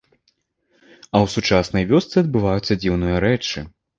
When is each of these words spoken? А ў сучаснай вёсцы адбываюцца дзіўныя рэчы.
А 1.15 1.17
ў 1.25 1.33
сучаснай 1.35 1.85
вёсцы 1.93 2.15
адбываюцца 2.23 2.79
дзіўныя 2.81 3.23
рэчы. 3.27 3.67